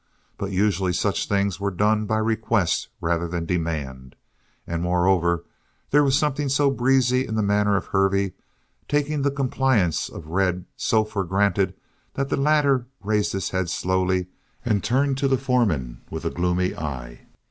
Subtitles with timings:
[0.39, 4.15] But usually such things were done by request rather than demand,
[4.65, 5.43] and moreover,
[5.91, 8.33] there was something so breezy in the manner of Hervey,
[8.87, 11.75] taking the compliance of Red so for granted,
[12.15, 14.25] that the latter raised his head slowly
[14.65, 17.27] and turned to the foreman with a gloomy eye.